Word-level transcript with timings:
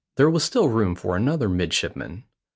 There 0.17 0.31
was 0.31 0.43
still 0.43 0.67
room 0.67 0.95
for 0.95 1.15
another 1.15 1.47
midshipman. 1.47 2.23